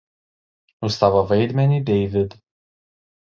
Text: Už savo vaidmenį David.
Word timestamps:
Už 0.87 0.95
savo 1.01 1.21
vaidmenį 1.33 1.77
David. 1.91 2.35